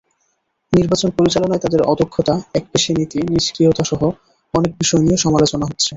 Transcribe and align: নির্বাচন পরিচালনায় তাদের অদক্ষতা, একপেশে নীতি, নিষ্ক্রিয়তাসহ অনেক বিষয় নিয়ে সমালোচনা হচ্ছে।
নির্বাচন 0.73 1.09
পরিচালনায় 1.17 1.61
তাদের 1.61 1.81
অদক্ষতা, 1.83 2.35
একপেশে 2.53 2.91
নীতি, 2.93 3.19
নিষ্ক্রিয়তাসহ 3.31 4.01
অনেক 4.53 4.71
বিষয় 4.79 5.01
নিয়ে 5.01 5.17
সমালোচনা 5.17 5.65
হচ্ছে। 5.65 5.89